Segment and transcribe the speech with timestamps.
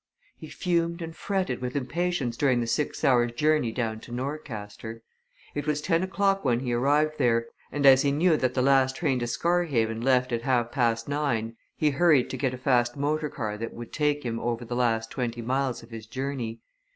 [0.35, 5.03] He fumed and fretted with impatience during the six hours' journey down to Norcaster.
[5.53, 8.95] It was ten o'clock when he arrived there, and as he knew that the last
[8.95, 13.29] train to Scarhaven left at half past nine he hurried to get a fast motor
[13.29, 16.61] car that would take him over the last twenty miles of his journey.